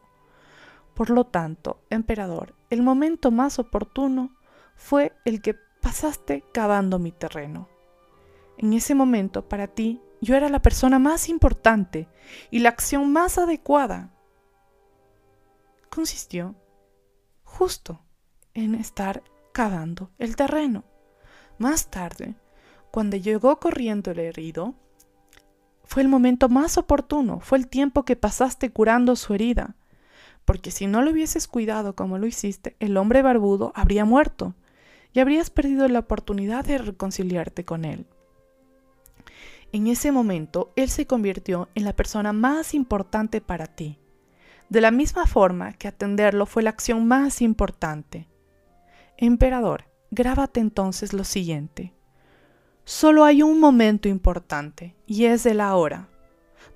Por 0.95 1.11
lo 1.11 1.25
tanto, 1.25 1.81
emperador, 1.91 2.55
el 2.71 2.83
momento 2.83 3.31
más 3.31 3.59
oportuno 3.59 4.35
fue 4.77 5.13
el 5.25 5.43
que 5.43 5.57
pasaste 5.83 6.45
cavando 6.53 6.99
mi 6.99 7.13
terreno. 7.13 7.69
En 8.57 8.73
ese 8.73 8.95
momento, 8.95 9.49
para 9.49 9.67
ti, 9.67 10.01
yo 10.25 10.37
era 10.37 10.49
la 10.49 10.63
persona 10.63 10.99
más 10.99 11.29
importante 11.29 12.09
y 12.51 12.61
la 12.61 12.71
acción 12.71 13.13
más 13.13 13.39
adecuada. 13.39 14.11
Consistió 15.91 16.55
justo 17.45 18.01
en 18.55 18.75
estar 18.75 19.23
cavando 19.53 20.11
el 20.19 20.35
terreno. 20.35 20.85
Más 21.59 21.91
tarde, 21.91 22.35
cuando 22.91 23.17
llegó 23.17 23.61
corriendo 23.61 24.11
el 24.11 24.19
herido, 24.19 24.75
fue 25.85 26.03
el 26.03 26.09
momento 26.09 26.49
más 26.49 26.79
oportuno, 26.79 27.41
fue 27.41 27.59
el 27.59 27.69
tiempo 27.69 28.05
que 28.05 28.17
pasaste 28.17 28.71
curando 28.71 29.15
su 29.15 29.35
herida, 29.35 29.77
porque 30.45 30.71
si 30.71 30.87
no 30.87 31.03
lo 31.03 31.13
hubieses 31.13 31.47
cuidado 31.47 31.95
como 31.95 32.19
lo 32.19 32.27
hiciste, 32.27 32.77
el 32.81 32.97
hombre 32.97 33.23
barbudo 33.23 33.73
habría 33.77 34.05
muerto 34.05 34.55
y 35.13 35.21
habrías 35.21 35.51
perdido 35.51 35.87
la 35.89 36.01
oportunidad 36.01 36.65
de 36.65 36.79
reconciliarte 36.79 37.65
con 37.65 37.85
él. 37.85 38.07
En 39.75 39.89
ese 39.89 40.13
momento, 40.13 40.73
Él 40.77 40.89
se 40.89 41.05
convirtió 41.05 41.69
en 41.75 41.83
la 41.83 41.97
persona 41.97 42.33
más 42.33 42.75
importante 42.75 43.41
para 43.41 43.67
ti, 43.67 43.99
de 44.69 44.81
la 44.81 44.93
misma 44.93 45.27
forma 45.27 45.73
que 45.73 45.89
atenderlo 45.89 46.47
fue 46.47 46.63
la 46.63 46.71
acción 46.71 47.09
más 47.09 47.43
importante. 47.43 48.29
Emperador, 49.17 49.87
grábate 50.13 50.61
entonces 50.61 51.13
lo 51.13 51.25
siguiente. 51.25 51.93
Solo 52.85 53.25
hay 53.25 53.43
un 53.43 53.59
momento 53.59 54.09
importante, 54.09 54.95
y 55.07 55.25
es 55.25 55.45
el 55.45 55.61
ahora, 55.61 56.09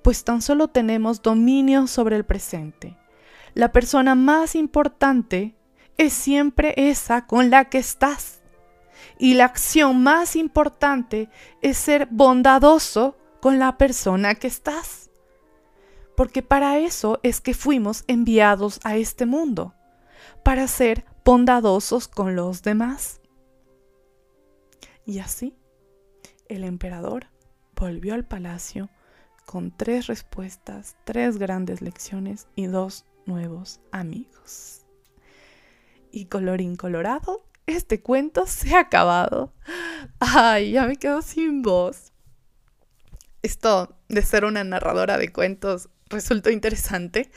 pues 0.01 0.25
tan 0.25 0.41
solo 0.41 0.67
tenemos 0.67 1.21
dominio 1.21 1.87
sobre 1.87 2.17
el 2.17 2.25
presente. 2.25 2.97
La 3.53 3.71
persona 3.71 4.13
más 4.13 4.55
importante 4.55 5.55
es 5.95 6.11
siempre 6.11 6.73
esa 6.75 7.27
con 7.27 7.49
la 7.49 7.69
que 7.69 7.77
estás. 7.77 8.38
Y 9.17 9.33
la 9.33 9.45
acción 9.45 10.03
más 10.03 10.35
importante 10.35 11.29
es 11.61 11.77
ser 11.77 12.07
bondadoso 12.11 13.17
con 13.41 13.59
la 13.59 13.77
persona 13.77 14.35
que 14.35 14.47
estás. 14.47 15.09
Porque 16.15 16.41
para 16.41 16.79
eso 16.79 17.19
es 17.23 17.41
que 17.41 17.53
fuimos 17.53 18.03
enviados 18.07 18.79
a 18.83 18.97
este 18.97 19.25
mundo, 19.25 19.73
para 20.43 20.67
ser 20.67 21.05
bondadosos 21.23 22.07
con 22.07 22.35
los 22.35 22.61
demás. 22.61 23.21
Y 25.05 25.19
así, 25.19 25.55
el 26.47 26.63
emperador 26.63 27.27
volvió 27.75 28.13
al 28.13 28.25
palacio 28.25 28.89
con 29.45 29.71
tres 29.71 30.07
respuestas, 30.07 30.97
tres 31.05 31.37
grandes 31.37 31.81
lecciones 31.81 32.47
y 32.55 32.67
dos 32.67 33.05
nuevos 33.25 33.79
amigos. 33.91 34.85
Y 36.11 36.25
colorín 36.25 36.75
colorado, 36.75 37.43
este 37.75 38.01
cuento 38.01 38.45
se 38.47 38.75
ha 38.75 38.81
acabado. 38.81 39.53
Ay, 40.19 40.71
ya 40.71 40.85
me 40.85 40.97
quedo 40.97 41.21
sin 41.21 41.61
voz. 41.61 42.11
Esto 43.41 43.97
de 44.09 44.21
ser 44.21 44.45
una 44.45 44.63
narradora 44.63 45.17
de 45.17 45.31
cuentos 45.31 45.89
resultó 46.09 46.49
interesante. 46.49 47.31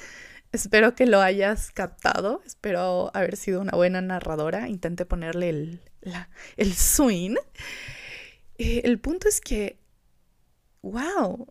Espero 0.50 0.94
que 0.94 1.06
lo 1.06 1.20
hayas 1.20 1.70
captado. 1.70 2.42
Espero 2.44 3.10
haber 3.14 3.36
sido 3.36 3.60
una 3.60 3.72
buena 3.72 4.00
narradora. 4.00 4.68
Intenté 4.68 5.06
ponerle 5.06 5.48
el, 5.48 5.80
el 6.56 6.74
swing. 6.74 7.36
Eh, 8.58 8.82
el 8.84 9.00
punto 9.00 9.28
es 9.28 9.40
que, 9.40 9.78
wow, 10.82 11.46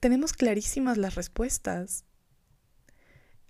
tenemos 0.00 0.32
clarísimas 0.32 0.98
las 0.98 1.14
respuestas. 1.14 2.04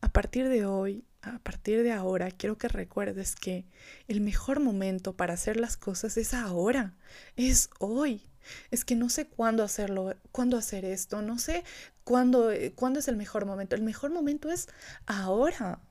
A 0.01 0.13
partir 0.13 0.49
de 0.49 0.65
hoy, 0.67 1.08
a 1.23 1.39
partir 1.41 1.83
de 1.83 1.93
ahora 1.93 2.31
quiero 2.31 2.59
que 2.59 2.69
recuerdes 2.69 3.35
que 3.35 3.67
el 4.07 4.21
mejor 4.21 4.61
momento 4.61 5.17
para 5.17 5.35
hacer 5.35 5.57
las 5.57 5.77
cosas 5.77 6.17
es 6.17 6.35
ahora, 6.35 6.97
es 7.37 7.71
hoy. 7.79 8.23
Es 8.71 8.85
que 8.85 8.95
no 8.97 9.11
sé 9.11 9.27
cuándo 9.27 9.63
hacerlo, 9.63 10.15
cuándo 10.33 10.57
hacer 10.57 10.85
esto, 10.85 11.21
no 11.21 11.39
sé 11.39 11.65
cuándo, 12.05 12.51
eh, 12.51 12.73
cuándo 12.75 13.01
es 13.01 13.09
el 13.09 13.17
mejor 13.17 13.45
momento. 13.45 13.77
El 13.77 13.83
mejor 13.83 14.11
momento 14.11 14.51
es 14.51 14.69
ahora. 15.07 15.83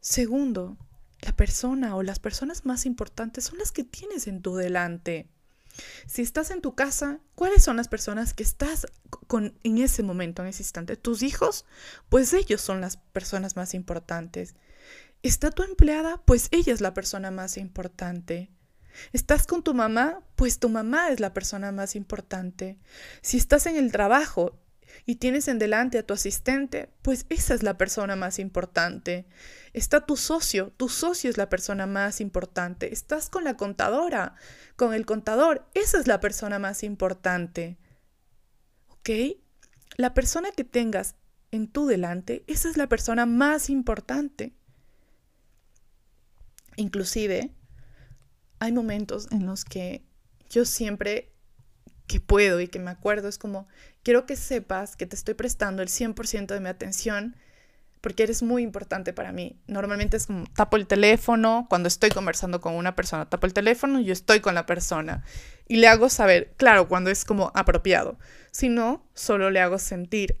Segundo, 0.00 0.76
la 1.20 1.32
persona 1.32 1.94
o 1.94 2.02
las 2.02 2.18
personas 2.18 2.66
más 2.66 2.84
importantes 2.84 3.44
son 3.44 3.58
las 3.58 3.70
que 3.70 3.84
tienes 3.84 4.26
en 4.26 4.42
tu 4.42 4.56
delante. 4.56 5.28
Si 6.06 6.22
estás 6.22 6.50
en 6.50 6.60
tu 6.60 6.74
casa, 6.74 7.20
¿cuáles 7.34 7.62
son 7.62 7.76
las 7.76 7.88
personas 7.88 8.34
que 8.34 8.42
estás 8.42 8.86
con 9.26 9.58
en 9.62 9.78
ese 9.78 10.02
momento, 10.02 10.42
en 10.42 10.48
ese 10.48 10.62
instante? 10.62 10.96
¿Tus 10.96 11.22
hijos? 11.22 11.64
Pues 12.08 12.32
ellos 12.32 12.60
son 12.60 12.80
las 12.80 12.96
personas 12.96 13.56
más 13.56 13.74
importantes. 13.74 14.54
¿Está 15.22 15.50
tu 15.50 15.62
empleada? 15.62 16.22
Pues 16.24 16.48
ella 16.50 16.72
es 16.72 16.80
la 16.80 16.94
persona 16.94 17.30
más 17.30 17.56
importante. 17.56 18.50
¿Estás 19.12 19.46
con 19.46 19.62
tu 19.62 19.74
mamá? 19.74 20.20
Pues 20.36 20.58
tu 20.58 20.68
mamá 20.68 21.08
es 21.08 21.20
la 21.20 21.32
persona 21.32 21.72
más 21.72 21.96
importante. 21.96 22.78
Si 23.22 23.36
estás 23.36 23.66
en 23.66 23.76
el 23.76 23.90
trabajo 23.90 24.60
y 25.06 25.16
tienes 25.16 25.48
en 25.48 25.58
delante 25.58 25.98
a 25.98 26.06
tu 26.06 26.14
asistente, 26.14 26.90
pues 27.02 27.26
esa 27.28 27.54
es 27.54 27.62
la 27.62 27.76
persona 27.76 28.16
más 28.16 28.38
importante. 28.38 29.26
Está 29.72 30.06
tu 30.06 30.16
socio, 30.16 30.72
tu 30.76 30.88
socio 30.88 31.30
es 31.30 31.36
la 31.36 31.48
persona 31.48 31.86
más 31.86 32.20
importante. 32.20 32.92
Estás 32.92 33.28
con 33.28 33.44
la 33.44 33.56
contadora, 33.56 34.34
con 34.76 34.94
el 34.94 35.06
contador, 35.06 35.68
esa 35.74 35.98
es 35.98 36.06
la 36.06 36.20
persona 36.20 36.58
más 36.58 36.82
importante. 36.82 37.78
¿Ok? 38.88 39.10
La 39.96 40.14
persona 40.14 40.50
que 40.52 40.64
tengas 40.64 41.16
en 41.50 41.68
tu 41.68 41.86
delante, 41.86 42.44
esa 42.46 42.68
es 42.68 42.76
la 42.76 42.88
persona 42.88 43.26
más 43.26 43.70
importante. 43.70 44.54
Inclusive, 46.76 47.54
hay 48.58 48.72
momentos 48.72 49.28
en 49.30 49.46
los 49.46 49.64
que 49.64 50.04
yo 50.50 50.64
siempre 50.64 51.33
que 52.06 52.20
puedo 52.20 52.60
y 52.60 52.68
que 52.68 52.78
me 52.78 52.90
acuerdo 52.90 53.28
es 53.28 53.38
como, 53.38 53.66
quiero 54.02 54.26
que 54.26 54.36
sepas 54.36 54.96
que 54.96 55.06
te 55.06 55.16
estoy 55.16 55.34
prestando 55.34 55.82
el 55.82 55.88
100% 55.88 56.46
de 56.46 56.60
mi 56.60 56.68
atención 56.68 57.36
porque 58.00 58.24
eres 58.24 58.42
muy 58.42 58.62
importante 58.62 59.14
para 59.14 59.32
mí. 59.32 59.58
Normalmente 59.66 60.18
es 60.18 60.26
como 60.26 60.44
tapo 60.54 60.76
el 60.76 60.86
teléfono 60.86 61.66
cuando 61.70 61.88
estoy 61.88 62.10
conversando 62.10 62.60
con 62.60 62.74
una 62.74 62.94
persona, 62.94 63.30
tapo 63.30 63.46
el 63.46 63.54
teléfono 63.54 63.98
y 63.98 64.04
yo 64.04 64.12
estoy 64.12 64.40
con 64.40 64.54
la 64.54 64.66
persona 64.66 65.24
y 65.68 65.76
le 65.76 65.88
hago 65.88 66.10
saber, 66.10 66.52
claro, 66.58 66.86
cuando 66.86 67.10
es 67.10 67.24
como 67.24 67.50
apropiado. 67.54 68.18
Si 68.50 68.68
no, 68.68 69.08
solo 69.14 69.50
le 69.50 69.60
hago 69.60 69.78
sentir 69.78 70.38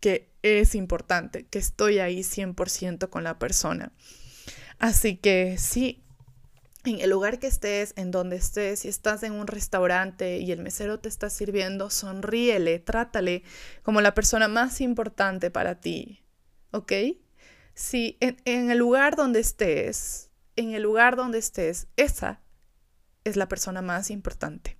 que 0.00 0.32
es 0.42 0.74
importante, 0.74 1.46
que 1.46 1.58
estoy 1.58 1.98
ahí 1.98 2.20
100% 2.20 3.10
con 3.10 3.24
la 3.24 3.38
persona. 3.38 3.92
Así 4.78 5.16
que 5.16 5.56
sí, 5.58 6.03
en 6.84 7.00
el 7.00 7.10
lugar 7.10 7.38
que 7.38 7.46
estés, 7.46 7.94
en 7.96 8.10
donde 8.10 8.36
estés, 8.36 8.80
si 8.80 8.88
estás 8.88 9.22
en 9.22 9.32
un 9.32 9.46
restaurante 9.46 10.38
y 10.38 10.52
el 10.52 10.60
mesero 10.60 11.00
te 11.00 11.08
está 11.08 11.30
sirviendo, 11.30 11.90
sonríele, 11.90 12.78
trátale 12.78 13.42
como 13.82 14.00
la 14.00 14.14
persona 14.14 14.48
más 14.48 14.80
importante 14.80 15.50
para 15.50 15.80
ti, 15.80 16.22
¿ok? 16.72 16.92
Si 17.74 18.16
en, 18.20 18.36
en, 18.44 18.70
el 18.70 18.78
lugar 18.78 19.16
donde 19.16 19.40
estés, 19.40 20.30
en 20.56 20.74
el 20.74 20.82
lugar 20.82 21.16
donde 21.16 21.38
estés, 21.38 21.88
esa 21.96 22.40
es 23.24 23.36
la 23.36 23.48
persona 23.48 23.82
más 23.82 24.10
importante. 24.10 24.78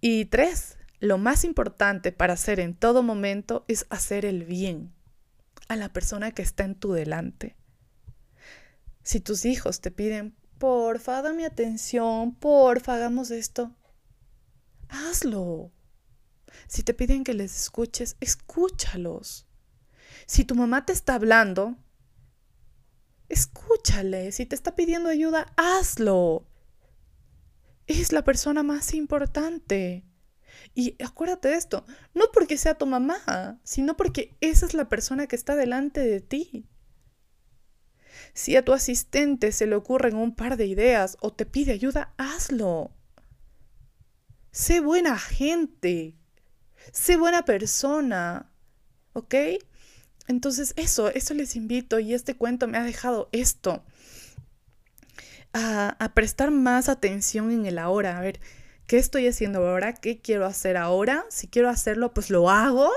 Y 0.00 0.24
tres, 0.26 0.78
lo 1.00 1.18
más 1.18 1.44
importante 1.44 2.10
para 2.10 2.32
hacer 2.32 2.58
en 2.58 2.74
todo 2.74 3.02
momento 3.02 3.64
es 3.68 3.86
hacer 3.90 4.24
el 4.24 4.44
bien 4.44 4.92
a 5.68 5.76
la 5.76 5.92
persona 5.92 6.32
que 6.32 6.42
está 6.42 6.64
en 6.64 6.74
tu 6.74 6.92
delante. 6.92 7.56
Si 9.02 9.20
tus 9.20 9.44
hijos 9.44 9.80
te 9.80 9.90
piden, 9.90 10.37
porfa, 10.58 11.22
dame 11.22 11.46
atención, 11.46 12.34
porfa, 12.34 12.94
hagamos 12.94 13.30
esto, 13.30 13.74
hazlo. 14.88 15.72
Si 16.66 16.82
te 16.82 16.94
piden 16.94 17.24
que 17.24 17.34
les 17.34 17.56
escuches, 17.56 18.16
escúchalos. 18.20 19.46
Si 20.26 20.44
tu 20.44 20.54
mamá 20.54 20.84
te 20.84 20.92
está 20.92 21.14
hablando, 21.14 21.76
escúchale. 23.28 24.32
Si 24.32 24.46
te 24.46 24.54
está 24.54 24.74
pidiendo 24.74 25.08
ayuda, 25.08 25.52
hazlo. 25.56 26.46
Es 27.86 28.12
la 28.12 28.24
persona 28.24 28.62
más 28.62 28.92
importante. 28.94 30.04
Y 30.74 31.02
acuérdate 31.02 31.48
de 31.48 31.54
esto, 31.54 31.84
no 32.14 32.24
porque 32.32 32.58
sea 32.58 32.76
tu 32.76 32.86
mamá, 32.86 33.60
sino 33.62 33.96
porque 33.96 34.36
esa 34.40 34.66
es 34.66 34.74
la 34.74 34.88
persona 34.88 35.26
que 35.26 35.36
está 35.36 35.56
delante 35.56 36.00
de 36.00 36.20
ti. 36.20 36.68
Si 38.34 38.56
a 38.56 38.64
tu 38.64 38.72
asistente 38.72 39.52
se 39.52 39.66
le 39.66 39.76
ocurren 39.76 40.16
un 40.16 40.34
par 40.34 40.56
de 40.56 40.66
ideas 40.66 41.16
o 41.20 41.32
te 41.32 41.46
pide 41.46 41.72
ayuda, 41.72 42.12
hazlo. 42.16 42.92
Sé 44.50 44.80
buena 44.80 45.18
gente. 45.18 46.14
Sé 46.92 47.16
buena 47.16 47.44
persona. 47.44 48.50
¿Ok? 49.12 49.34
Entonces 50.26 50.74
eso, 50.76 51.08
eso 51.08 51.34
les 51.34 51.56
invito 51.56 51.98
y 51.98 52.14
este 52.14 52.34
cuento 52.34 52.68
me 52.68 52.78
ha 52.78 52.82
dejado 52.82 53.28
esto. 53.32 53.84
A, 55.52 55.96
a, 55.98 56.14
prestar 56.14 56.50
más 56.50 56.88
atención 56.88 57.50
en 57.50 57.66
el 57.66 57.78
ahora. 57.78 58.18
A 58.18 58.20
ver, 58.20 58.38
¿qué 58.86 58.98
estoy 58.98 59.26
haciendo 59.26 59.66
ahora? 59.66 59.94
¿Qué 59.94 60.20
quiero 60.20 60.44
hacer 60.44 60.76
ahora? 60.76 61.24
Si 61.30 61.48
quiero 61.48 61.70
hacerlo, 61.70 62.12
pues 62.12 62.28
lo 62.28 62.50
hago. 62.50 62.90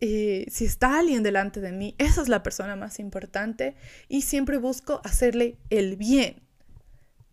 Y 0.00 0.44
si 0.50 0.66
está 0.66 0.98
alguien 0.98 1.22
delante 1.22 1.60
de 1.60 1.72
mí, 1.72 1.94
esa 1.98 2.20
es 2.20 2.28
la 2.28 2.42
persona 2.42 2.76
más 2.76 2.98
importante 2.98 3.76
y 4.08 4.22
siempre 4.22 4.58
busco 4.58 5.00
hacerle 5.04 5.58
el 5.70 5.96
bien, 5.96 6.42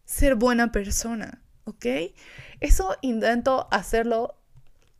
ser 0.05 0.36
buena 0.36 0.72
persona, 0.72 1.41
¿ok? 1.65 1.86
Eso 2.62 2.96
intento 3.01 3.67
hacerlo 3.72 4.38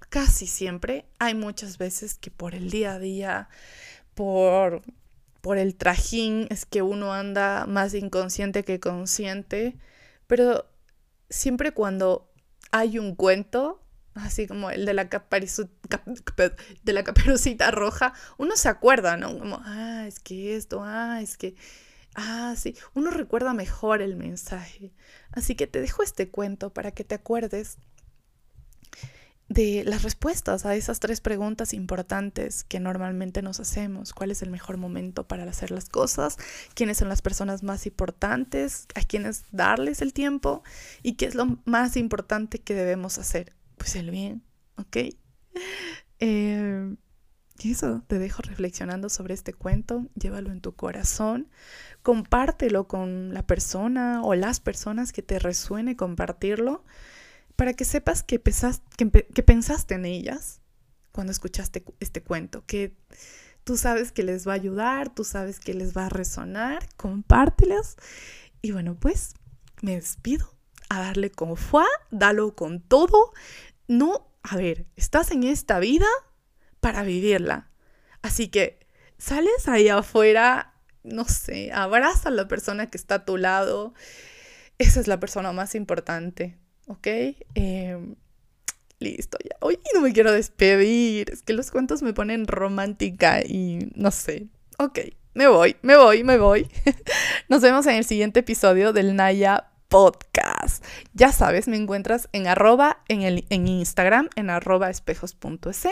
casi 0.10 0.46
siempre. 0.46 1.06
Hay 1.20 1.36
muchas 1.36 1.78
veces 1.78 2.18
que 2.18 2.32
por 2.32 2.54
el 2.54 2.70
día 2.70 2.94
a 2.94 3.00
día, 3.00 3.50
por, 4.14 4.82
por 5.42 5.58
el 5.58 5.76
trajín, 5.76 6.48
es 6.50 6.66
que 6.66 6.82
uno 6.82 7.14
anda 7.14 7.66
más 7.66 7.94
inconsciente 7.94 8.64
que 8.64 8.80
consciente, 8.80 9.78
pero 10.28 10.70
siempre 11.30 11.72
cuando 11.72 12.30
hay 12.72 13.00
un 13.00 13.16
cuento, 13.16 13.83
así 14.16 14.48
como 14.48 14.70
el 14.70 14.86
de 14.86 14.94
la, 14.94 15.06
de 15.06 16.94
la 16.94 17.04
caperucita 17.04 17.72
roja, 17.72 18.14
uno 18.38 18.56
se 18.56 18.70
acuerda, 18.70 19.18
¿no? 19.18 19.38
Como, 19.38 19.62
ah, 19.64 20.06
es 20.08 20.20
que 20.20 20.56
esto, 20.56 20.84
ah, 20.84 21.20
es 21.22 21.38
que, 21.38 21.56
ah, 22.16 22.54
sí, 22.58 22.76
uno 22.94 23.12
recuerda 23.12 23.54
mejor 23.54 24.02
el 24.02 24.16
mensaje. 24.16 24.94
Así 25.32 25.56
que 25.56 25.68
te 25.68 25.82
dejo 25.82 26.04
este 26.04 26.30
cuento 26.30 26.72
para 26.74 26.92
que 26.92 27.04
te 27.04 27.16
acuerdes 27.16 27.78
de 29.50 29.84
las 29.86 30.04
respuestas 30.04 30.66
a 30.66 30.76
esas 30.76 31.00
tres 31.00 31.22
preguntas 31.22 31.74
importantes 31.74 32.64
que 32.64 32.80
normalmente 32.80 33.42
nos 33.42 33.60
hacemos. 33.60 34.14
¿Cuál 34.14 34.32
es 34.32 34.42
el 34.42 34.50
mejor 34.50 34.78
momento 34.78 35.28
para 35.28 35.44
hacer 35.44 35.70
las 35.72 35.90
cosas? 35.90 36.38
¿Quiénes 36.74 36.98
son 36.98 37.10
las 37.10 37.22
personas 37.22 37.62
más 37.62 37.86
importantes? 37.86 38.88
¿A 38.96 39.02
quiénes 39.02 39.44
darles 39.52 40.02
el 40.02 40.14
tiempo? 40.14 40.64
¿Y 41.04 41.14
qué 41.14 41.26
es 41.26 41.36
lo 41.36 41.60
más 41.66 41.98
importante 41.98 42.60
que 42.60 42.74
debemos 42.74 43.18
hacer? 43.18 43.54
Pues 43.84 43.98
el 43.98 44.12
bien, 44.12 44.42
¿ok? 44.78 44.98
Eh, 46.22 46.96
y 47.60 47.72
eso, 47.74 48.02
te 48.08 48.18
dejo 48.18 48.42
reflexionando 48.42 49.10
sobre 49.10 49.34
este 49.34 49.54
cuento, 49.54 50.08
llévalo 50.16 50.54
en 50.54 50.62
tu 50.62 50.74
corazón, 50.74 51.50
compártelo 52.02 52.88
con 52.88 53.34
la 53.34 53.46
persona 53.46 54.22
o 54.24 54.36
las 54.36 54.62
personas 54.62 55.12
que 55.12 55.22
te 55.22 55.38
resuene 55.38 55.98
compartirlo, 55.98 56.86
para 57.58 57.74
que 57.74 57.84
sepas 57.84 58.24
que, 58.24 58.42
que 58.42 59.44
pensaste 59.44 59.96
en 59.96 60.06
ellas 60.06 60.62
cuando 61.12 61.34
escuchaste 61.34 61.84
este 62.00 62.24
cuento, 62.24 62.64
que 62.66 62.96
tú 63.66 63.76
sabes 63.76 64.14
que 64.14 64.24
les 64.24 64.48
va 64.48 64.54
a 64.54 64.56
ayudar, 64.56 65.14
tú 65.14 65.26
sabes 65.26 65.60
que 65.60 65.74
les 65.74 65.94
va 65.96 66.06
a 66.06 66.10
resonar, 66.10 66.88
compártelas. 66.96 67.98
Y 68.62 68.72
bueno, 68.72 68.96
pues 68.96 69.34
me 69.82 69.96
despido 69.96 70.54
a 70.90 71.00
darle 71.00 71.32
con 71.32 71.58
fuá, 71.58 71.86
dalo 72.12 72.56
con 72.56 72.80
todo. 72.80 73.34
No, 73.88 74.32
a 74.44 74.58
ver, 74.58 74.86
estás 74.96 75.32
en 75.32 75.44
esta 75.44 75.80
vida 75.80 76.08
para 76.80 77.04
vivirla. 77.04 77.70
Así 78.22 78.48
que 78.48 78.80
sales 79.18 79.68
ahí 79.68 79.90
afuera, 79.90 80.74
no 81.04 81.26
sé, 81.26 81.72
abraza 81.74 82.30
a 82.30 82.32
la 82.32 82.48
persona 82.48 82.90
que 82.90 82.98
está 82.98 83.16
a 83.16 83.26
tu 83.26 83.38
lado. 83.38 83.94
Esa 84.78 85.00
es 85.00 85.08
la 85.08 85.20
persona 85.20 85.52
más 85.54 85.76
importante, 85.76 86.58
¿ok? 86.88 87.08
Em, 87.56 88.16
listo, 89.00 89.38
ya. 89.44 89.56
Hoy 89.62 89.80
no 89.94 90.02
me 90.02 90.14
quiero 90.14 90.32
despedir. 90.32 91.30
Es 91.32 91.42
que 91.42 91.54
los 91.54 91.72
cuentos 91.72 92.02
me 92.02 92.14
ponen 92.14 92.48
romántica 92.48 93.42
y 93.46 93.92
no 93.96 94.12
sé. 94.12 94.48
Ok, 94.78 95.00
me 95.34 95.48
voy, 95.48 95.76
me 95.82 95.96
voy, 95.98 96.24
me 96.24 96.38
voy. 96.38 96.68
Nos 97.50 97.62
vemos 97.62 97.86
en 97.88 97.96
el 97.96 98.06
siguiente 98.06 98.42
episodio 98.42 98.94
del 98.94 99.16
Naya 99.16 99.73
podcast. 99.94 100.84
Ya 101.14 101.32
sabes, 101.32 101.68
me 101.68 101.78
encuentras 101.78 102.28
en 102.32 102.48
arroba 102.48 103.04
en, 103.10 103.22
el, 103.22 103.46
en 103.52 103.68
Instagram, 103.68 104.28
en 104.36 104.50
arroba 104.50 104.90
espejos.es, 104.90 105.88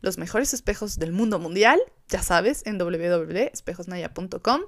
los 0.00 0.16
mejores 0.16 0.54
espejos 0.54 0.98
del 0.98 1.12
mundo 1.12 1.38
mundial, 1.38 1.78
ya 2.08 2.22
sabes, 2.22 2.62
en 2.64 2.78
www.espejosnaya.com 2.78 4.62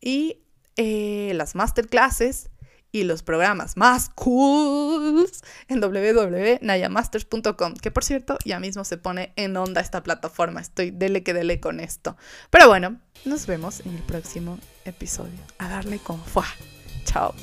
y 0.00 0.38
eh, 0.78 1.32
las 1.34 1.54
masterclasses 1.54 2.48
y 2.92 3.04
los 3.04 3.22
programas 3.22 3.76
más 3.76 4.08
cool 4.14 5.30
en 5.68 5.80
www.nayamasters.com, 5.82 7.74
que 7.74 7.90
por 7.90 8.04
cierto 8.04 8.38
ya 8.46 8.58
mismo 8.58 8.84
se 8.84 8.96
pone 8.96 9.34
en 9.36 9.54
onda 9.58 9.82
esta 9.82 10.02
plataforma. 10.02 10.62
Estoy 10.62 10.92
dele 10.92 11.22
que 11.22 11.34
dele 11.34 11.60
con 11.60 11.78
esto. 11.78 12.16
Pero 12.48 12.68
bueno, 12.68 12.98
nos 13.26 13.46
vemos 13.46 13.80
en 13.80 13.96
el 13.96 14.02
próximo 14.02 14.58
episodio. 14.86 15.40
A 15.58 15.68
darle 15.68 15.98
con 15.98 16.24
fuá. 16.24 16.46
Chao. 17.04 17.34